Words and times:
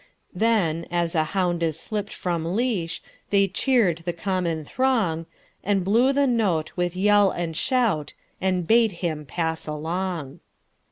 Then, 0.33 0.87
as 0.89 1.13
a 1.13 1.23
hound 1.25 1.61
is 1.61 1.79
slipp'd 1.79 2.11
from 2.11 2.55
leash, 2.55 3.03
They 3.29 3.47
cheer'd 3.47 3.97
the 3.99 4.13
common 4.13 4.65
throng, 4.65 5.27
And 5.63 5.83
blew 5.85 6.11
the 6.11 6.25
note 6.25 6.71
with 6.75 6.95
yell 6.95 7.29
and 7.29 7.53
shoutAnd 7.53 8.65
bade 8.65 8.93
him 8.93 9.27
pass 9.27 9.67
along. 9.67 10.39